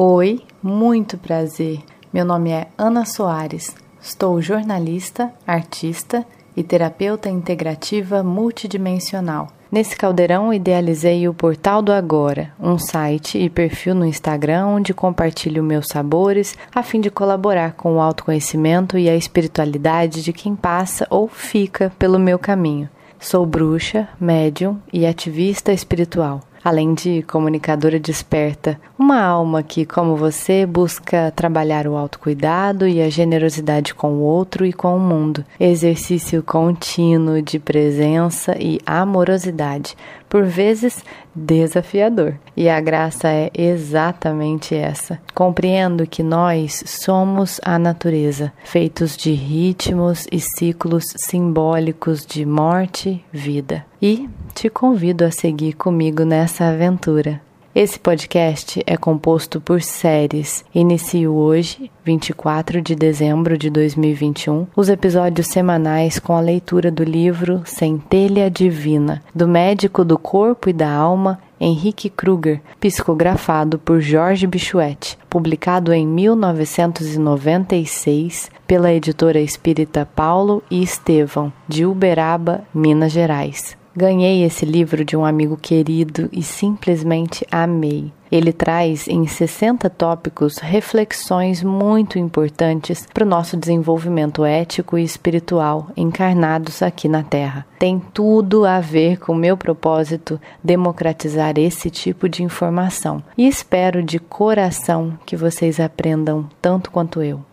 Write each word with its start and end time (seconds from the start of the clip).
Oi, 0.00 0.42
muito 0.62 1.18
prazer. 1.18 1.80
Meu 2.12 2.24
nome 2.24 2.52
é 2.52 2.68
Ana 2.78 3.04
Soares. 3.04 3.74
Estou 4.00 4.40
jornalista, 4.40 5.32
artista 5.44 6.24
e 6.56 6.62
terapeuta 6.62 7.28
integrativa 7.28 8.22
multidimensional. 8.22 9.48
Nesse 9.72 9.96
caldeirão, 9.96 10.54
idealizei 10.54 11.26
o 11.26 11.34
Portal 11.34 11.82
do 11.82 11.90
Agora, 11.90 12.52
um 12.60 12.78
site 12.78 13.38
e 13.38 13.50
perfil 13.50 13.92
no 13.96 14.06
Instagram 14.06 14.66
onde 14.66 14.94
compartilho 14.94 15.64
meus 15.64 15.88
sabores 15.88 16.56
a 16.72 16.80
fim 16.84 17.00
de 17.00 17.10
colaborar 17.10 17.72
com 17.72 17.96
o 17.96 18.00
autoconhecimento 18.00 18.96
e 18.96 19.08
a 19.08 19.16
espiritualidade 19.16 20.22
de 20.22 20.32
quem 20.32 20.54
passa 20.54 21.08
ou 21.10 21.26
fica 21.26 21.92
pelo 21.98 22.20
meu 22.20 22.38
caminho. 22.38 22.88
Sou 23.18 23.44
bruxa, 23.44 24.08
médium 24.20 24.80
e 24.92 25.04
ativista 25.04 25.72
espiritual 25.72 26.47
além 26.68 26.92
de 26.92 27.22
comunicadora 27.22 27.98
desperta, 27.98 28.78
uma 28.98 29.22
alma 29.22 29.62
que, 29.62 29.86
como 29.86 30.16
você, 30.16 30.66
busca 30.66 31.32
trabalhar 31.34 31.86
o 31.86 31.96
autocuidado 31.96 32.86
e 32.86 33.00
a 33.00 33.08
generosidade 33.08 33.94
com 33.94 34.12
o 34.16 34.20
outro 34.20 34.66
e 34.66 34.72
com 34.72 34.94
o 34.94 35.00
mundo, 35.00 35.42
exercício 35.58 36.42
contínuo 36.42 37.40
de 37.40 37.58
presença 37.58 38.54
e 38.60 38.78
amorosidade, 38.84 39.96
por 40.28 40.44
vezes 40.44 41.04
desafiador. 41.34 42.34
E 42.56 42.68
a 42.68 42.80
graça 42.80 43.28
é 43.28 43.50
exatamente 43.54 44.74
essa. 44.74 45.18
Compreendo 45.34 46.06
que 46.06 46.22
nós 46.22 46.82
somos 46.86 47.60
a 47.64 47.78
natureza, 47.78 48.52
feitos 48.64 49.16
de 49.16 49.32
ritmos 49.32 50.26
e 50.30 50.40
ciclos 50.40 51.04
simbólicos 51.16 52.26
de 52.26 52.44
morte, 52.44 53.24
vida. 53.32 53.84
E 54.00 54.28
te 54.54 54.68
convido 54.68 55.24
a 55.24 55.30
seguir 55.30 55.74
comigo 55.74 56.24
nessa 56.24 56.68
aventura. 56.68 57.40
Esse 57.80 57.96
podcast 57.96 58.82
é 58.84 58.96
composto 58.96 59.60
por 59.60 59.80
séries. 59.80 60.64
Inicio 60.74 61.32
hoje, 61.32 61.92
24 62.04 62.82
de 62.82 62.96
dezembro 62.96 63.56
de 63.56 63.70
2021, 63.70 64.66
os 64.74 64.88
episódios 64.88 65.46
semanais 65.46 66.18
com 66.18 66.36
a 66.36 66.40
leitura 66.40 66.90
do 66.90 67.04
livro 67.04 67.62
Centelha 67.64 68.50
Divina, 68.50 69.22
do 69.32 69.46
médico 69.46 70.04
do 70.04 70.18
corpo 70.18 70.68
e 70.68 70.72
da 70.72 70.90
alma 70.90 71.38
Henrique 71.60 72.10
Kruger, 72.10 72.60
psicografado 72.80 73.78
por 73.78 74.00
Jorge 74.00 74.48
Bichuete, 74.48 75.16
publicado 75.30 75.92
em 75.92 76.04
1996 76.04 78.50
pela 78.66 78.92
editora 78.92 79.38
espírita 79.38 80.04
Paulo 80.04 80.64
e 80.68 80.82
Estevão, 80.82 81.52
de 81.68 81.86
Uberaba, 81.86 82.64
Minas 82.74 83.12
Gerais. 83.12 83.77
Ganhei 83.98 84.44
esse 84.44 84.64
livro 84.64 85.04
de 85.04 85.16
um 85.16 85.24
amigo 85.24 85.56
querido 85.56 86.28
e 86.30 86.40
simplesmente 86.40 87.44
amei. 87.50 88.12
Ele 88.30 88.52
traz 88.52 89.08
em 89.08 89.26
60 89.26 89.90
tópicos 89.90 90.58
reflexões 90.58 91.64
muito 91.64 92.16
importantes 92.16 93.08
para 93.12 93.24
o 93.24 93.28
nosso 93.28 93.56
desenvolvimento 93.56 94.44
ético 94.44 94.96
e 94.96 95.02
espiritual 95.02 95.88
encarnados 95.96 96.80
aqui 96.80 97.08
na 97.08 97.24
Terra. 97.24 97.66
Tem 97.76 98.00
tudo 98.14 98.64
a 98.64 98.78
ver 98.78 99.18
com 99.18 99.32
o 99.32 99.36
meu 99.36 99.56
propósito 99.56 100.40
democratizar 100.62 101.58
esse 101.58 101.90
tipo 101.90 102.28
de 102.28 102.44
informação 102.44 103.20
e 103.36 103.48
espero 103.48 104.00
de 104.00 104.20
coração 104.20 105.18
que 105.26 105.34
vocês 105.34 105.80
aprendam 105.80 106.48
tanto 106.62 106.92
quanto 106.92 107.20
eu. 107.20 107.47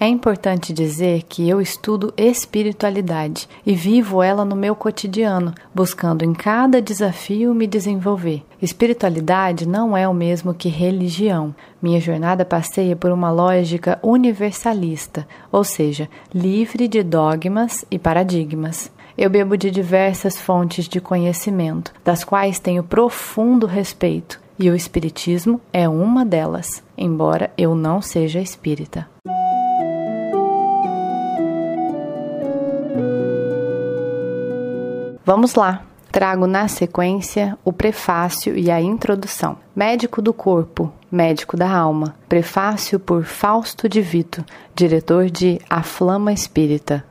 É 0.00 0.06
importante 0.06 0.72
dizer 0.72 1.24
que 1.24 1.48
eu 1.48 1.60
estudo 1.60 2.14
espiritualidade 2.16 3.48
e 3.66 3.74
vivo 3.74 4.22
ela 4.22 4.44
no 4.44 4.54
meu 4.54 4.76
cotidiano, 4.76 5.52
buscando 5.74 6.24
em 6.24 6.32
cada 6.32 6.80
desafio 6.80 7.52
me 7.52 7.66
desenvolver. 7.66 8.44
Espiritualidade 8.62 9.66
não 9.66 9.96
é 9.96 10.06
o 10.06 10.14
mesmo 10.14 10.54
que 10.54 10.68
religião. 10.68 11.52
Minha 11.82 12.00
jornada 12.00 12.44
passeia 12.44 12.94
por 12.94 13.10
uma 13.10 13.32
lógica 13.32 13.98
universalista, 14.00 15.26
ou 15.50 15.64
seja, 15.64 16.08
livre 16.32 16.86
de 16.86 17.02
dogmas 17.02 17.84
e 17.90 17.98
paradigmas. 17.98 18.92
Eu 19.16 19.28
bebo 19.28 19.56
de 19.56 19.68
diversas 19.68 20.40
fontes 20.40 20.88
de 20.88 21.00
conhecimento, 21.00 21.92
das 22.04 22.22
quais 22.22 22.60
tenho 22.60 22.84
profundo 22.84 23.66
respeito, 23.66 24.40
e 24.56 24.70
o 24.70 24.76
Espiritismo 24.76 25.60
é 25.72 25.88
uma 25.88 26.24
delas, 26.24 26.84
embora 26.96 27.50
eu 27.58 27.74
não 27.74 28.00
seja 28.00 28.40
espírita. 28.40 29.08
Vamos 35.28 35.54
lá! 35.54 35.84
Trago 36.10 36.46
na 36.46 36.68
sequência 36.68 37.58
o 37.62 37.70
prefácio 37.70 38.56
e 38.56 38.70
a 38.70 38.80
introdução. 38.80 39.58
Médico 39.76 40.22
do 40.22 40.32
Corpo, 40.32 40.90
Médico 41.12 41.54
da 41.54 41.70
Alma. 41.70 42.14
Prefácio 42.26 42.98
por 42.98 43.24
Fausto 43.24 43.90
de 43.90 44.00
Vito, 44.00 44.42
diretor 44.74 45.28
de 45.28 45.60
A 45.68 45.82
Flama 45.82 46.32
Espírita. 46.32 47.04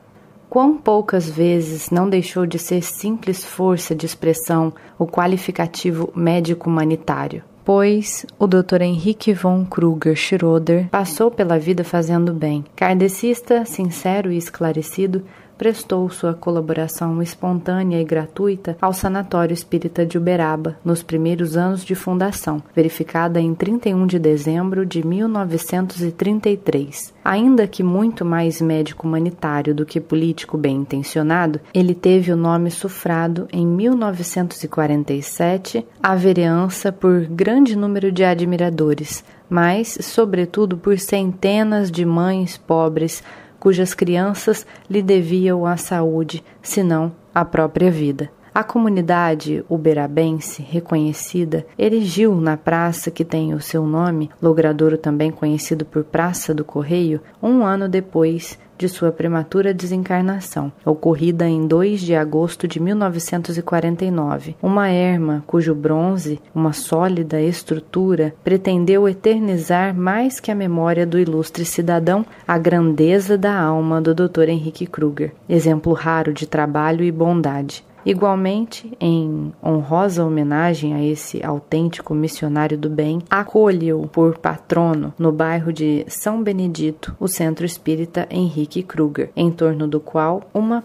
Quão 0.50 0.76
poucas 0.76 1.30
vezes 1.30 1.90
não 1.90 2.10
deixou 2.10 2.44
de 2.44 2.58
ser 2.58 2.82
simples 2.82 3.44
força 3.44 3.94
de 3.94 4.04
expressão 4.04 4.72
o 4.98 5.06
qualificativo 5.06 6.12
médico 6.12 6.68
humanitário? 6.68 7.44
Pois 7.64 8.26
o 8.36 8.48
Dr. 8.48 8.80
Henrique 8.80 9.32
von 9.32 9.64
Kruger 9.64 10.16
Schroeder 10.16 10.88
passou 10.88 11.30
pela 11.30 11.56
vida 11.56 11.84
fazendo 11.84 12.32
bem. 12.32 12.64
Kardecista, 12.74 13.64
sincero 13.64 14.32
e 14.32 14.38
esclarecido, 14.38 15.22
prestou 15.58 16.08
sua 16.08 16.32
colaboração 16.32 17.20
espontânea 17.20 18.00
e 18.00 18.04
gratuita 18.04 18.78
ao 18.80 18.92
Sanatório 18.92 19.52
Espírita 19.52 20.06
de 20.06 20.16
Uberaba 20.16 20.78
nos 20.84 21.02
primeiros 21.02 21.56
anos 21.56 21.84
de 21.84 21.96
fundação, 21.96 22.62
verificada 22.74 23.40
em 23.40 23.52
31 23.54 24.06
de 24.06 24.20
dezembro 24.20 24.86
de 24.86 25.04
1933. 25.04 27.12
Ainda 27.24 27.66
que 27.66 27.82
muito 27.82 28.24
mais 28.24 28.60
médico 28.60 29.04
humanitário 29.06 29.74
do 29.74 29.84
que 29.84 30.00
político 30.00 30.56
bem 30.56 30.76
intencionado, 30.76 31.60
ele 31.74 31.94
teve 31.94 32.32
o 32.32 32.36
nome 32.36 32.70
sufrado 32.70 33.48
em 33.52 33.66
1947 33.66 35.84
à 36.00 36.14
vereança 36.14 36.92
por 36.92 37.26
grande 37.26 37.76
número 37.76 38.12
de 38.12 38.22
admiradores, 38.22 39.24
mas, 39.50 39.96
sobretudo, 40.02 40.76
por 40.76 40.98
centenas 40.98 41.90
de 41.90 42.04
mães 42.04 42.58
pobres 42.58 43.22
cujas 43.58 43.94
crianças 43.94 44.66
lhe 44.88 45.02
deviam 45.02 45.66
a 45.66 45.76
saúde, 45.76 46.44
se 46.62 46.82
não 46.82 47.12
a 47.34 47.44
própria 47.44 47.90
vida. 47.90 48.30
A 48.54 48.64
comunidade 48.64 49.64
uberabense, 49.68 50.62
reconhecida, 50.62 51.66
erigiu 51.78 52.34
na 52.34 52.56
praça 52.56 53.10
que 53.10 53.24
tem 53.24 53.54
o 53.54 53.60
seu 53.60 53.86
nome, 53.86 54.30
logradouro 54.40 54.98
também 54.98 55.30
conhecido 55.30 55.84
por 55.84 56.04
Praça 56.04 56.54
do 56.54 56.64
Correio, 56.64 57.20
um 57.42 57.64
ano 57.64 57.88
depois 57.88 58.58
de 58.78 58.88
sua 58.88 59.10
prematura 59.10 59.74
desencarnação, 59.74 60.72
ocorrida 60.84 61.48
em 61.48 61.66
2 61.66 62.00
de 62.00 62.14
agosto 62.14 62.68
de 62.68 62.78
1949. 62.78 64.54
Uma 64.62 64.88
erma 64.88 65.42
cujo 65.46 65.74
bronze, 65.74 66.40
uma 66.54 66.72
sólida 66.72 67.40
estrutura, 67.40 68.32
pretendeu 68.44 69.08
eternizar 69.08 69.94
mais 69.94 70.38
que 70.38 70.52
a 70.52 70.54
memória 70.54 71.04
do 71.04 71.18
ilustre 71.18 71.64
cidadão 71.64 72.24
a 72.46 72.56
grandeza 72.56 73.36
da 73.36 73.60
alma 73.60 74.00
do 74.00 74.14
Dr. 74.14 74.48
Henrique 74.48 74.86
Kruger, 74.86 75.32
exemplo 75.48 75.92
raro 75.92 76.32
de 76.32 76.46
trabalho 76.46 77.04
e 77.04 77.10
bondade. 77.10 77.87
Igualmente, 78.04 78.92
em 79.00 79.52
honrosa 79.62 80.24
homenagem 80.24 80.94
a 80.94 81.04
esse 81.04 81.44
autêntico 81.44 82.14
missionário 82.14 82.78
do 82.78 82.88
bem, 82.88 83.20
acolheu 83.28 84.08
por 84.12 84.38
patrono 84.38 85.12
no 85.18 85.32
bairro 85.32 85.72
de 85.72 86.04
São 86.08 86.42
Benedito 86.42 87.14
o 87.18 87.28
Centro 87.28 87.66
Espírita 87.66 88.26
Henrique 88.30 88.82
Kruger, 88.82 89.30
em 89.36 89.50
torno 89.50 89.86
do 89.86 90.00
qual 90.00 90.42
uma 90.54 90.84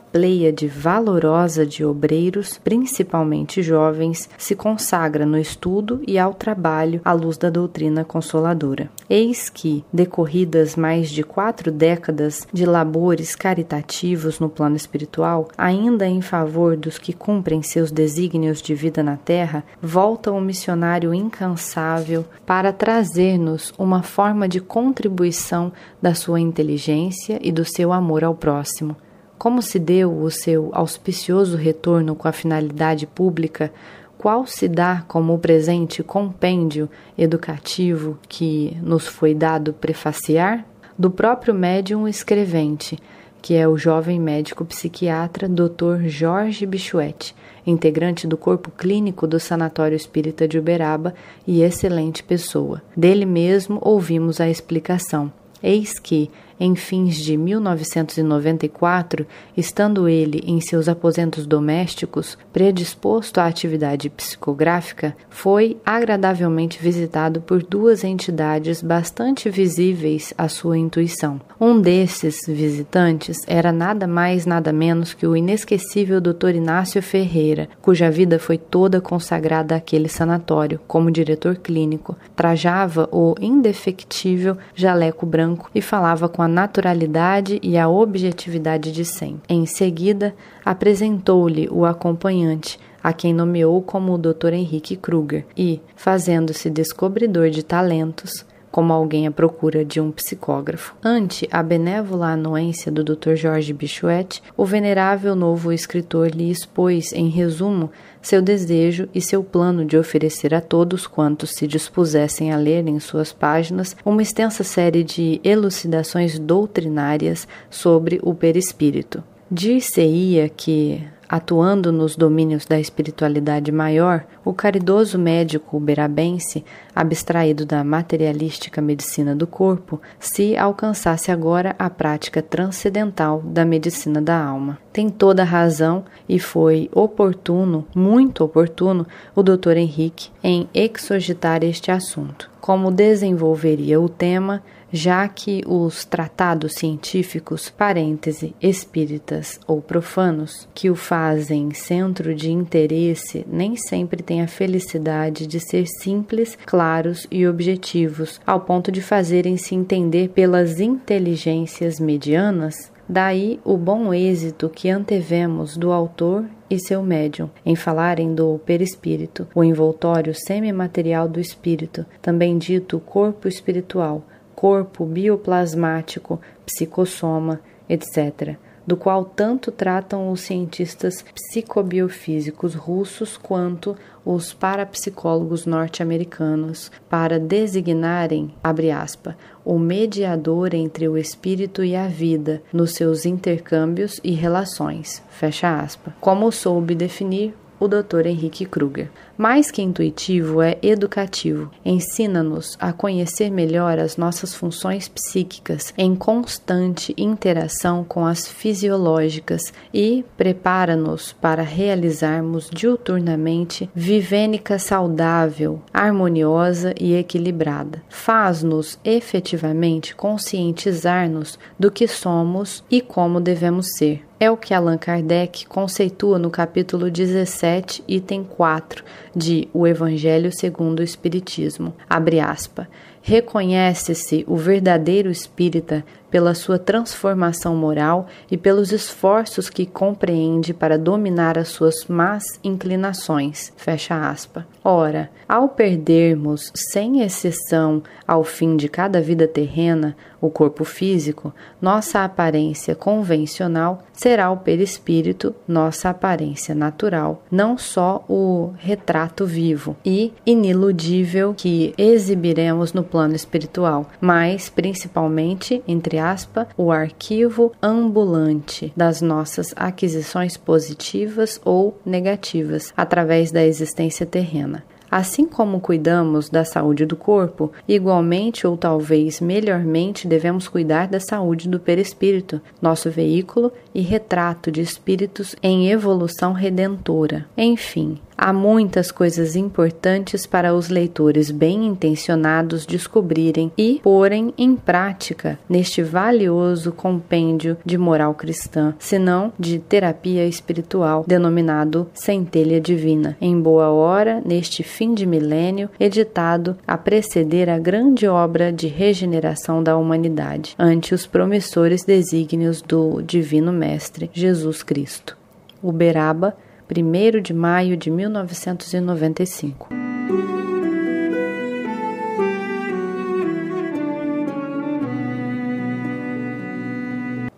de 0.52 0.68
valorosa 0.68 1.66
de 1.66 1.86
obreiros, 1.86 2.60
principalmente 2.64 3.62
jovens, 3.62 4.30
se 4.38 4.56
consagra 4.56 5.26
no 5.26 5.38
estudo 5.38 6.02
e 6.08 6.18
ao 6.18 6.34
trabalho 6.34 7.02
à 7.04 7.14
luz 7.14 7.38
da 7.38 7.50
doutrina 7.50 8.04
consoladora. 8.04 8.90
Eis 9.10 9.50
que, 9.50 9.84
decorridas 9.92 10.76
mais 10.76 11.10
de 11.10 11.24
quatro 11.24 11.72
décadas 11.72 12.48
de 12.52 12.66
labores 12.66 13.36
caritativos 13.36 14.40
no 14.40 14.50
plano 14.50 14.76
espiritual, 14.76 15.50
ainda 15.58 16.08
em 16.08 16.22
favor 16.22 16.76
dos 16.78 16.98
que 17.04 17.12
cumprem 17.12 17.62
seus 17.62 17.92
desígnios 17.92 18.62
de 18.62 18.74
vida 18.74 19.04
na 19.04 19.18
terra, 19.18 19.66
volta 19.82 20.32
o 20.32 20.40
missionário 20.40 21.14
incansável 21.14 22.24
para 22.46 22.72
trazer-nos 22.72 23.74
uma 23.78 24.02
forma 24.02 24.48
de 24.48 24.62
contribuição 24.62 25.74
da 26.02 26.14
sua 26.16 26.40
inteligência 26.40 27.38
e 27.42 27.52
do 27.52 27.66
seu 27.66 27.92
amor 27.92 28.24
ao 28.24 28.34
próximo. 28.34 28.96
Como 29.38 29.62
se 29.62 29.78
deu 29.78 30.18
o 30.18 30.32
seu 30.32 30.70
auspicioso 30.72 31.58
retorno 31.58 32.16
com 32.16 32.30
a 32.30 32.32
finalidade 32.32 33.06
pública, 33.06 33.74
qual 34.18 34.48
se 34.48 34.70
dá 34.70 35.04
como 35.06 35.34
o 35.34 35.40
presente 35.40 36.02
compêndio 36.02 36.90
educativo 37.18 38.18
que 38.30 38.78
nos 38.82 39.06
foi 39.06 39.34
dado 39.36 39.74
prefaciar? 39.74 40.66
Do 40.98 41.12
próprio 41.12 41.54
médium 41.54 42.08
escrevente, 42.08 42.98
que 43.44 43.56
é 43.56 43.68
o 43.68 43.78
jovem 43.78 44.22
médico 44.22 44.64
psiquiatra 44.64 45.50
Dr. 45.50 46.08
Jorge 46.08 46.66
Bichuete, 46.66 47.36
integrante 47.68 48.26
do 48.26 48.38
corpo 48.38 48.72
clínico 48.72 49.28
do 49.28 49.38
Sanatório 49.38 49.98
Espírita 49.98 50.48
de 50.48 50.58
Uberaba 50.58 51.14
e 51.46 51.62
excelente 51.62 52.24
pessoa. 52.24 52.82
Dele 52.96 53.26
mesmo 53.26 53.80
ouvimos 53.82 54.40
a 54.40 54.50
explicação. 54.50 55.30
Eis 55.62 56.00
que, 56.00 56.32
em 56.64 56.76
fins 56.76 57.18
de 57.18 57.36
1994, 57.36 59.28
estando 59.58 60.08
ele 60.08 60.42
em 60.48 60.62
seus 60.62 60.88
aposentos 60.88 61.46
domésticos, 61.46 62.38
predisposto 62.54 63.42
à 63.42 63.48
atividade 63.48 64.10
psicográfica, 64.10 65.14
foi 65.30 65.76
agradavelmente 65.86 66.82
visitado 66.82 67.42
por 67.42 67.62
duas 67.62 68.06
entidades 68.06 68.82
bastante 68.82 69.50
visíveis 69.50 70.34
à 70.38 70.48
sua 70.48 70.78
intuição. 70.78 71.42
Um 71.60 71.82
desses 71.82 72.40
visitantes 72.48 73.42
era 73.46 73.74
nada 73.74 74.08
mais 74.08 74.46
nada 74.46 74.72
menos 74.72 75.14
que 75.14 75.28
o 75.28 75.36
inesquecível 75.36 76.22
Dr. 76.22 76.56
Inácio 76.56 77.02
Ferreira, 77.02 77.68
cuja 77.82 78.10
vida 78.10 78.40
foi 78.40 78.58
toda 78.58 79.02
consagrada 79.02 79.76
àquele 79.76 80.08
sanatório 80.08 80.80
como 80.88 81.12
diretor 81.12 81.58
clínico. 81.58 82.16
Trajava 82.38 83.10
o 83.12 83.36
indefectível 83.42 84.58
jaleco 84.74 85.26
branco 85.26 85.70
e 85.76 85.82
falava 85.82 86.30
com 86.30 86.42
a 86.42 86.53
naturalidade 86.54 87.60
e 87.62 87.78
a 87.78 87.90
objetividade 87.90 88.92
de 88.92 89.04
sempre. 89.04 89.42
Em 89.50 89.66
seguida, 89.66 90.34
apresentou-lhe 90.64 91.68
o 91.70 91.86
acompanhante, 91.86 92.80
a 93.04 93.12
quem 93.12 93.34
nomeou 93.34 93.82
como 93.82 94.14
o 94.14 94.18
Dr. 94.18 94.54
Henrique 94.54 94.96
Kruger, 94.96 95.46
e, 95.58 95.82
fazendo-se 95.96 96.70
descobridor 96.70 97.50
de 97.50 97.64
talentos, 97.64 98.46
como 98.74 98.92
alguém 98.92 99.28
à 99.28 99.32
procura 99.32 99.86
de 99.86 100.02
um 100.02 100.12
psicógrafo. 100.12 100.96
Ante 101.04 101.48
a 101.52 101.62
benévola 101.62 102.30
anuência 102.30 102.92
do 102.92 103.04
Dr. 103.04 103.36
Jorge 103.36 103.72
Bichuet, 103.72 104.42
o 104.58 104.66
venerável 104.66 105.36
novo 105.36 105.72
escritor 105.72 106.32
lhe 106.32 106.50
expôs, 106.50 107.14
em 107.14 107.30
resumo, 107.30 107.92
seu 108.20 108.42
desejo 108.42 109.08
e 109.14 109.22
seu 109.22 109.44
plano 109.44 109.86
de 109.86 109.96
oferecer 109.96 110.56
a 110.56 110.60
todos 110.60 111.06
quantos 111.06 111.52
se 111.52 111.68
dispusessem 111.68 112.52
a 112.52 112.58
ler 112.58 112.88
em 112.88 113.00
suas 113.00 113.32
páginas 113.32 113.96
uma 114.04 114.24
extensa 114.24 114.64
série 114.64 115.04
de 115.04 115.40
elucidações 115.44 116.40
doutrinárias 116.40 117.48
sobre 117.70 118.20
o 118.24 118.34
perispírito. 118.34 119.24
Dir-se-ia 119.52 120.50
que, 120.50 121.04
atuando 121.34 121.92
nos 121.92 122.16
domínios 122.16 122.64
da 122.64 122.80
espiritualidade 122.80 123.72
maior, 123.72 124.24
o 124.46 124.54
caridoso 124.54 125.18
médico 125.18 125.78
uberabense, 125.78 126.64
abstraído 126.96 127.66
da 127.66 127.84
materialística 127.84 128.80
medicina 128.80 129.36
do 129.36 129.48
corpo, 129.48 130.00
se 130.20 130.56
alcançasse 130.56 131.32
agora 131.32 131.76
a 131.80 131.90
prática 131.90 132.40
transcendental 132.40 133.42
da 133.44 133.66
medicina 133.66 134.22
da 134.22 134.40
alma. 134.40 134.78
Tem 134.94 135.10
toda 135.10 135.42
a 135.42 135.46
razão 135.46 136.06
e 136.30 136.38
foi 136.38 136.88
oportuno, 136.94 137.84
muito 137.96 138.44
oportuno, 138.44 139.08
o 139.36 139.42
Dr. 139.42 139.78
Henrique 139.78 140.30
em 140.44 140.70
exogitar 140.72 141.64
este 141.64 141.90
assunto. 141.90 142.48
Como 142.62 142.92
desenvolveria 142.92 144.00
o 144.00 144.08
tema, 144.08 144.62
já 144.94 145.28
que 145.28 145.64
os 145.66 146.06
tratados 146.06 146.76
científicos, 146.76 147.68
parêntese, 147.68 148.54
espíritas 148.62 149.60
ou 149.66 149.82
profanos, 149.82 150.70
que 150.72 150.88
o 150.88 150.96
fazem 150.96 151.74
centro 151.74 152.36
de 152.36 152.52
interesse, 152.52 153.44
nem 153.52 153.76
sempre 153.76 154.22
têm 154.22 154.44
a 154.44 154.48
felicidade 154.48 155.48
de 155.48 155.60
ser 155.60 155.88
simples, 155.88 156.56
claros 156.64 157.26
e 157.32 157.48
objetivos, 157.48 158.40
ao 158.46 158.62
ponto 158.62 158.92
de 158.92 159.02
fazerem-se 159.02 159.74
entender 159.74 160.30
pelas 160.30 160.80
inteligências 160.80 162.00
medianas, 162.00 162.94
Daí 163.08 163.60
o 163.66 163.76
bom 163.76 164.14
êxito 164.14 164.70
que 164.70 164.90
antevemos 164.90 165.76
do 165.76 165.92
autor 165.92 166.46
e 166.70 166.80
seu 166.80 167.04
médium 167.04 167.50
em 167.66 167.76
falarem 167.76 168.34
do 168.34 168.60
perispírito, 168.66 169.46
o 169.54 169.62
envoltório 169.62 170.34
semimaterial 170.34 171.28
do 171.28 171.38
espírito, 171.38 172.06
também 172.22 172.58
dito 172.58 173.02
corpo 173.02 173.46
espiritual, 173.46 174.24
corpo 174.64 175.06
bioplasmático, 175.06 176.40
psicossoma, 176.66 177.60
etc., 177.90 178.56
do 178.88 178.96
qual 178.96 179.26
tanto 179.26 179.74
tratam 179.74 180.32
os 180.32 180.40
cientistas 180.40 181.22
psicobiofísicos 181.36 182.74
russos 182.74 183.36
quanto 183.36 183.94
os 184.26 184.54
parapsicólogos 184.54 185.66
norte-americanos 185.66 186.90
para 187.10 187.38
designarem, 187.38 188.54
aspas, 188.64 189.36
o 189.66 189.78
mediador 189.78 190.74
entre 190.74 191.10
o 191.10 191.18
espírito 191.18 191.84
e 191.84 191.94
a 191.94 192.08
vida 192.08 192.64
nos 192.72 192.92
seus 192.92 193.26
intercâmbios 193.26 194.22
e 194.24 194.32
relações, 194.32 195.22
fecha 195.30 195.78
aspas. 195.78 196.14
Como 196.22 196.50
soube 196.54 196.96
definir 196.96 197.54
o 197.84 197.88
Dr. 197.88 198.28
Henrique 198.28 198.66
Kruger. 198.66 199.10
Mais 199.38 199.70
que 199.70 199.82
intuitivo, 199.82 200.62
é 200.62 200.78
educativo. 200.82 201.70
Ensina-nos 201.84 202.78
a 202.80 202.94
conhecer 202.94 203.50
melhor 203.50 204.00
as 204.00 204.16
nossas 204.16 204.54
funções 204.54 205.08
psíquicas 205.08 205.94
em 205.98 206.16
constante 206.16 207.14
interação 207.18 208.04
com 208.04 208.26
as 208.26 208.48
fisiológicas 208.48 209.74
e 209.94 210.24
prepara-nos 210.38 211.34
para 211.34 211.64
realizarmos 211.64 212.70
diuturnamente 212.72 213.90
vivênica 213.94 214.80
saudável, 214.80 215.82
harmoniosa 215.94 216.94
e 217.00 217.16
equilibrada. 217.16 218.02
Faz-nos 218.08 219.00
efetivamente 219.04 220.16
conscientizar-nos 220.16 221.60
do 221.78 221.92
que 221.92 222.08
somos 222.08 222.84
e 222.90 223.02
como 223.02 223.42
devemos 223.42 223.88
ser. 223.98 224.24
É 224.44 224.52
o 224.52 224.58
que 224.58 224.74
Allan 224.74 224.98
Kardec 224.98 225.66
conceitua 225.68 226.38
no 226.38 226.50
capítulo 226.52 227.10
17, 227.10 228.04
item 228.06 228.44
4 228.44 229.02
de 229.34 229.70
O 229.74 229.88
Evangelho 229.88 230.52
segundo 230.52 231.00
o 231.00 231.02
Espiritismo. 231.02 231.94
Abre 232.10 232.42
aspas. 232.42 232.88
Reconhece-se 233.26 234.44
o 234.50 234.58
verdadeiro 234.58 235.32
espírita 235.32 236.04
pela 236.34 236.56
sua 236.56 236.80
transformação 236.80 237.76
moral 237.76 238.28
e 238.50 238.58
pelos 238.58 238.92
esforços 238.92 239.70
que 239.70 239.86
compreende 239.86 240.74
para 240.74 240.98
dominar 240.98 241.60
as 241.60 241.68
suas 241.68 242.06
más 242.08 242.44
inclinações. 242.64 243.72
Fecha 243.78 244.30
aspa. 244.30 244.66
Ora, 244.84 245.30
ao 245.48 245.70
perdermos, 245.70 246.72
sem 246.74 247.22
exceção, 247.22 248.02
ao 248.28 248.44
fim 248.44 248.76
de 248.76 248.90
cada 248.90 249.22
vida 249.22 249.48
terrena, 249.48 250.18
o 250.42 250.50
corpo 250.50 250.84
físico, 250.84 251.54
nossa 251.80 252.24
aparência 252.24 252.96
convencional 252.96 254.04
será 254.12 254.50
o 254.52 254.58
perispírito, 254.58 255.56
nossa 255.68 256.10
aparência 256.10 256.74
natural, 256.74 257.44
não 257.50 257.78
só 257.78 258.26
o 258.28 258.74
retrato 258.78 259.46
vivo 259.46 259.96
e 260.04 260.34
iniludível 260.46 261.54
que 261.56 261.94
exibiremos 261.98 262.92
no 262.92 263.04
plano 263.14 263.36
espiritual, 263.36 264.10
mas 264.20 264.70
principalmente, 264.70 265.84
entre 265.88 266.18
aspas, 266.18 266.66
o 266.76 266.92
arquivo 266.92 267.72
ambulante 267.80 268.92
das 268.98 269.22
nossas 269.22 269.72
aquisições 269.76 270.58
positivas 270.58 271.62
ou 271.64 271.96
negativas 272.04 272.92
através 272.98 273.52
da 273.52 273.64
existência 273.64 274.26
terrena. 274.26 274.84
Assim 275.12 275.46
como 275.46 275.80
cuidamos 275.80 276.50
da 276.50 276.66
saúde 276.66 277.06
do 277.06 277.16
corpo, 277.16 277.72
igualmente 277.88 278.66
ou 278.66 278.76
talvez 278.76 279.40
melhormente 279.40 280.28
devemos 280.28 280.68
cuidar 280.68 281.08
da 281.08 281.20
saúde 281.20 281.70
do 281.70 281.80
perispírito, 281.80 282.60
nosso 282.82 283.12
veículo 283.12 283.72
e 283.94 284.02
retrato 284.02 284.72
de 284.72 284.82
espíritos 284.82 285.56
em 285.62 285.92
evolução 285.92 286.52
redentora. 286.52 287.46
Enfim, 287.56 288.18
Há 288.46 288.52
muitas 288.52 289.10
coisas 289.10 289.56
importantes 289.56 290.46
para 290.46 290.74
os 290.74 290.90
leitores 290.90 291.50
bem 291.50 291.86
intencionados 291.88 292.86
descobrirem 292.86 293.72
e 293.78 294.02
porem 294.04 294.54
em 294.58 294.76
prática 294.76 295.58
neste 295.70 296.04
valioso 296.04 296.92
compêndio 296.92 297.78
de 297.86 297.98
moral 297.98 298.34
cristã, 298.34 298.96
se 299.00 299.18
não 299.18 299.54
de 299.58 299.80
terapia 299.80 300.46
espiritual, 300.46 301.24
denominado 301.26 302.10
Centelha 302.14 302.82
Divina, 302.82 303.38
em 303.40 303.58
boa 303.58 303.92
hora, 303.92 304.42
neste 304.46 304.84
fim 304.84 305.14
de 305.14 305.26
milênio, 305.26 305.90
editado 305.98 306.76
a 306.86 306.98
preceder 306.98 307.70
a 307.70 307.80
grande 307.80 308.28
obra 308.28 308.74
de 308.74 308.88
regeneração 308.88 309.82
da 309.82 309.96
humanidade, 309.96 310.76
ante 310.78 311.16
os 311.16 311.26
promissores 311.26 312.04
desígnios 312.04 312.82
do 312.82 313.22
Divino 313.22 313.72
Mestre 313.72 314.30
Jesus 314.34 314.84
Cristo. 314.84 315.38
Uberaba, 315.82 316.56
1 316.90 317.42
de 317.42 317.54
maio 317.54 317.96
de 317.96 318.12
1995. 318.12 319.88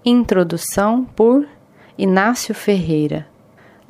Introdução 0.03 1.03
por 1.03 1.47
Inácio 1.97 2.53
Ferreira. 2.53 3.27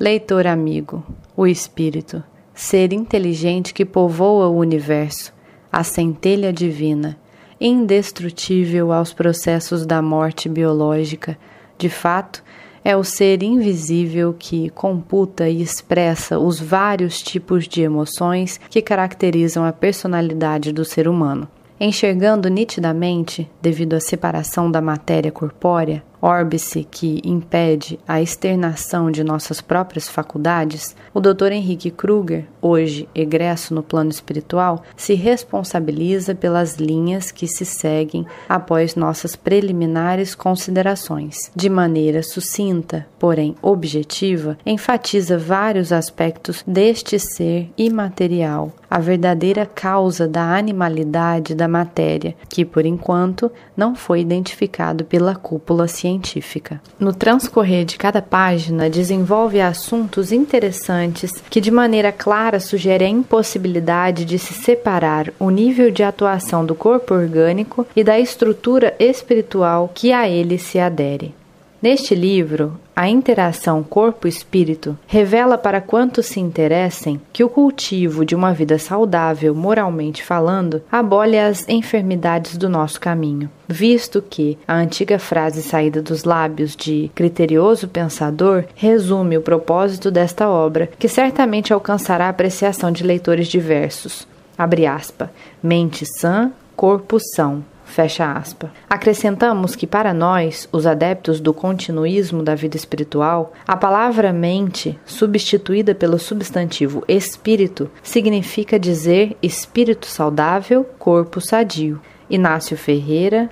Leitor 0.00 0.46
amigo, 0.46 1.04
o 1.36 1.46
espírito, 1.46 2.24
ser 2.54 2.92
inteligente 2.92 3.74
que 3.74 3.84
povoa 3.84 4.48
o 4.48 4.56
universo, 4.56 5.34
a 5.70 5.84
centelha 5.84 6.52
divina, 6.52 7.18
indestrutível 7.60 8.92
aos 8.92 9.12
processos 9.12 9.84
da 9.84 10.00
morte 10.00 10.48
biológica, 10.48 11.38
De 11.78 11.90
fato, 11.90 12.42
é 12.86 12.96
o 12.96 13.02
ser 13.02 13.42
invisível 13.42 14.32
que 14.32 14.70
computa 14.70 15.48
e 15.48 15.60
expressa 15.60 16.38
os 16.38 16.60
vários 16.60 17.20
tipos 17.20 17.66
de 17.66 17.82
emoções 17.82 18.60
que 18.70 18.80
caracterizam 18.80 19.64
a 19.64 19.72
personalidade 19.72 20.70
do 20.70 20.84
ser 20.84 21.08
humano. 21.08 21.48
Enxergando 21.80 22.48
nitidamente, 22.48 23.50
devido 23.60 23.94
à 23.94 24.00
separação 24.00 24.70
da 24.70 24.80
matéria 24.80 25.32
corpórea, 25.32 26.00
órbise 26.20 26.84
que 26.84 27.20
impede 27.24 27.98
a 28.06 28.20
externação 28.20 29.10
de 29.10 29.22
nossas 29.22 29.60
próprias 29.60 30.08
faculdades, 30.08 30.96
o 31.12 31.20
Dr. 31.20 31.52
Henrique 31.52 31.90
Kruger, 31.90 32.46
hoje 32.60 33.08
egresso 33.14 33.74
no 33.74 33.82
plano 33.82 34.10
espiritual, 34.10 34.82
se 34.96 35.14
responsabiliza 35.14 36.34
pelas 36.34 36.76
linhas 36.76 37.30
que 37.30 37.46
se 37.46 37.64
seguem 37.64 38.26
após 38.48 38.94
nossas 38.94 39.36
preliminares 39.36 40.34
considerações. 40.34 41.36
De 41.54 41.68
maneira 41.68 42.22
sucinta, 42.22 43.06
porém 43.18 43.54
objetiva, 43.60 44.58
enfatiza 44.64 45.38
vários 45.38 45.92
aspectos 45.92 46.62
deste 46.66 47.18
ser 47.18 47.70
imaterial, 47.76 48.72
a 48.88 48.98
verdadeira 48.98 49.66
causa 49.66 50.26
da 50.26 50.56
animalidade 50.56 51.54
da 51.54 51.68
matéria, 51.68 52.34
que 52.48 52.64
por 52.64 52.86
enquanto 52.86 53.50
não 53.76 53.94
foi 53.94 54.20
identificado 54.20 55.04
pela 55.04 55.34
cúpula 55.34 55.86
científica 55.86 56.05
científica. 56.06 56.80
No 56.98 57.12
transcorrer 57.12 57.84
de 57.84 57.98
cada 57.98 58.22
página, 58.22 58.88
desenvolve 58.88 59.60
assuntos 59.60 60.30
interessantes 60.30 61.32
que, 61.50 61.60
de 61.60 61.70
maneira 61.70 62.12
clara, 62.12 62.60
sugere 62.60 63.04
a 63.04 63.08
impossibilidade 63.08 64.24
de 64.24 64.38
se 64.38 64.54
separar 64.54 65.32
o 65.38 65.50
nível 65.50 65.90
de 65.90 66.02
atuação 66.02 66.64
do 66.64 66.74
corpo 66.74 67.14
orgânico 67.14 67.86
e 67.96 68.04
da 68.04 68.18
estrutura 68.18 68.94
espiritual 68.98 69.90
que 69.92 70.12
a 70.12 70.28
ele 70.28 70.58
se 70.58 70.78
adere. 70.78 71.34
Neste 71.80 72.14
livro, 72.14 72.80
a 72.94 73.06
interação 73.06 73.82
corpo-espírito 73.82 74.98
revela 75.06 75.58
para 75.58 75.80
quantos 75.80 76.24
se 76.24 76.40
interessem 76.40 77.20
que 77.34 77.44
o 77.44 77.50
cultivo 77.50 78.24
de 78.24 78.34
uma 78.34 78.54
vida 78.54 78.78
saudável, 78.78 79.54
moralmente 79.54 80.22
falando, 80.22 80.82
abole 80.90 81.38
as 81.38 81.68
enfermidades 81.68 82.56
do 82.56 82.70
nosso 82.70 82.98
caminho, 82.98 83.50
visto 83.68 84.22
que 84.22 84.56
a 84.66 84.74
antiga 84.74 85.18
frase 85.18 85.62
saída 85.62 86.00
dos 86.00 86.24
lábios 86.24 86.74
de 86.74 87.10
criterioso 87.14 87.86
pensador 87.88 88.64
resume 88.74 89.36
o 89.36 89.42
propósito 89.42 90.10
desta 90.10 90.48
obra, 90.48 90.88
que 90.98 91.08
certamente 91.08 91.74
alcançará 91.74 92.26
a 92.26 92.30
apreciação 92.30 92.90
de 92.90 93.04
leitores 93.04 93.48
diversos. 93.48 94.26
Abre 94.56 94.86
aspa, 94.86 95.30
mente 95.62 96.06
sã, 96.18 96.50
corpo 96.74 97.18
são 97.34 97.62
Fecha 97.86 98.32
aspa. 98.32 98.70
Acrescentamos 98.90 99.74
que 99.74 99.86
para 99.86 100.12
nós, 100.12 100.68
os 100.70 100.86
adeptos 100.86 101.40
do 101.40 101.54
continuismo 101.54 102.42
da 102.42 102.54
vida 102.54 102.76
espiritual, 102.76 103.52
a 103.66 103.76
palavra 103.76 104.32
mente, 104.32 104.98
substituída 105.06 105.94
pelo 105.94 106.18
substantivo 106.18 107.02
espírito, 107.08 107.88
significa 108.02 108.78
dizer 108.78 109.36
espírito 109.42 110.06
saudável, 110.06 110.84
corpo 110.98 111.40
sadio. 111.40 112.00
Inácio 112.28 112.76
Ferreira, 112.76 113.48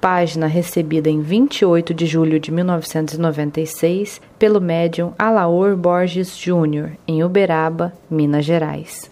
página 0.00 0.46
recebida 0.46 1.08
em 1.08 1.22
28 1.22 1.94
de 1.94 2.06
julho 2.06 2.38
de 2.38 2.52
1996 2.52 4.20
pelo 4.38 4.60
médium 4.60 5.12
Alaor 5.18 5.74
Borges 5.76 6.36
Júnior, 6.36 6.92
em 7.06 7.24
Uberaba, 7.24 7.92
Minas 8.10 8.44
Gerais. 8.44 9.10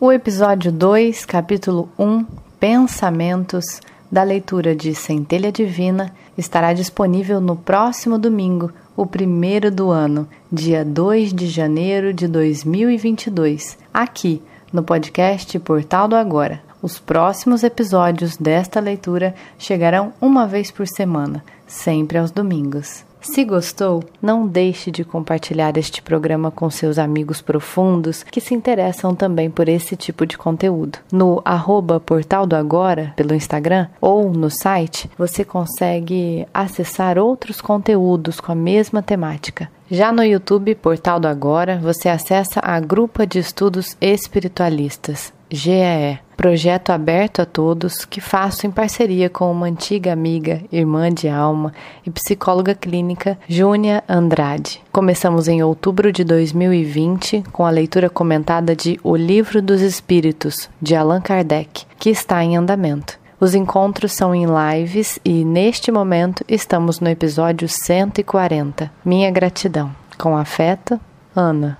O 0.00 0.12
episódio 0.12 0.70
2, 0.70 1.24
capítulo 1.24 1.88
1, 1.98 2.24
Pensamentos, 2.60 3.80
da 4.08 4.22
leitura 4.22 4.72
de 4.72 4.94
Centelha 4.94 5.50
Divina, 5.50 6.14
estará 6.36 6.72
disponível 6.72 7.40
no 7.40 7.56
próximo 7.56 8.16
domingo, 8.16 8.70
o 8.96 9.04
primeiro 9.04 9.72
do 9.72 9.90
ano, 9.90 10.28
dia 10.52 10.84
2 10.84 11.34
de 11.34 11.48
janeiro 11.48 12.14
de 12.14 12.28
2022, 12.28 13.76
aqui 13.92 14.40
no 14.72 14.84
podcast 14.84 15.58
Portal 15.58 16.06
do 16.06 16.14
Agora. 16.14 16.62
Os 16.80 17.00
próximos 17.00 17.64
episódios 17.64 18.36
desta 18.36 18.78
leitura 18.78 19.34
chegarão 19.58 20.12
uma 20.20 20.46
vez 20.46 20.70
por 20.70 20.86
semana, 20.86 21.42
sempre 21.66 22.18
aos 22.18 22.30
domingos. 22.30 23.07
Se 23.20 23.44
gostou, 23.44 24.02
não 24.22 24.46
deixe 24.46 24.90
de 24.90 25.04
compartilhar 25.04 25.76
este 25.76 26.00
programa 26.00 26.50
com 26.50 26.70
seus 26.70 26.98
amigos 26.98 27.40
profundos 27.40 28.22
que 28.22 28.40
se 28.40 28.54
interessam 28.54 29.14
também 29.14 29.50
por 29.50 29.68
esse 29.68 29.96
tipo 29.96 30.24
de 30.24 30.38
conteúdo. 30.38 30.98
No 31.12 31.42
arroba 31.44 31.98
Portal 31.98 32.46
do 32.46 32.56
Agora, 32.56 33.12
pelo 33.16 33.34
Instagram, 33.34 33.88
ou 34.00 34.30
no 34.30 34.50
site, 34.50 35.10
você 35.18 35.44
consegue 35.44 36.46
acessar 36.54 37.18
outros 37.18 37.60
conteúdos 37.60 38.40
com 38.40 38.52
a 38.52 38.54
mesma 38.54 39.02
temática. 39.02 39.68
Já 39.90 40.12
no 40.12 40.22
YouTube 40.22 40.74
Portal 40.74 41.18
do 41.18 41.26
Agora, 41.26 41.78
você 41.78 42.08
acessa 42.08 42.60
a 42.62 42.78
Grupa 42.78 43.26
de 43.26 43.38
Estudos 43.38 43.96
Espiritualistas, 44.00 45.32
GEE 45.50 46.18
projeto 46.38 46.90
aberto 46.90 47.42
a 47.42 47.44
todos 47.44 48.04
que 48.04 48.20
faço 48.20 48.64
em 48.64 48.70
parceria 48.70 49.28
com 49.28 49.50
uma 49.50 49.66
antiga 49.66 50.12
amiga, 50.12 50.62
irmã 50.70 51.12
de 51.12 51.28
alma 51.28 51.72
e 52.06 52.10
psicóloga 52.12 52.76
clínica, 52.76 53.36
Júnia 53.48 54.04
Andrade. 54.08 54.80
Começamos 54.92 55.48
em 55.48 55.64
outubro 55.64 56.12
de 56.12 56.22
2020 56.22 57.42
com 57.50 57.66
a 57.66 57.70
leitura 57.70 58.08
comentada 58.08 58.76
de 58.76 59.00
O 59.02 59.16
Livro 59.16 59.60
dos 59.60 59.80
Espíritos, 59.80 60.70
de 60.80 60.94
Allan 60.94 61.20
Kardec, 61.20 61.84
que 61.98 62.08
está 62.08 62.42
em 62.44 62.56
andamento. 62.56 63.18
Os 63.40 63.54
encontros 63.54 64.12
são 64.12 64.32
em 64.32 64.46
lives 64.46 65.18
e, 65.24 65.44
neste 65.44 65.90
momento, 65.90 66.44
estamos 66.48 67.00
no 67.00 67.08
episódio 67.08 67.68
140. 67.68 68.90
Minha 69.04 69.30
gratidão. 69.30 69.90
Com 70.16 70.36
afeto, 70.36 71.00
Ana. 71.34 71.78